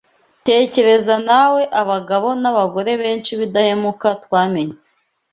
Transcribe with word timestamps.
Tekereza 0.47 1.15
nawe 1.29 1.61
abagabo 1.81 2.27
n’abagore 2.41 2.91
benshi 3.01 3.31
b’indahemuka 3.37 4.07
twamenye 4.23 4.75